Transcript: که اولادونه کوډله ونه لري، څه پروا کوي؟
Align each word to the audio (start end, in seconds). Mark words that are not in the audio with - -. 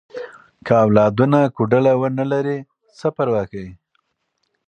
که 0.65 0.73
اولادونه 0.83 1.39
کوډله 1.55 1.91
ونه 2.01 2.25
لري، 2.31 2.57
څه 2.97 3.07
پروا 3.15 3.43
کوي؟ 3.51 3.71